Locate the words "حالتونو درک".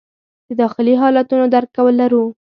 1.01-1.69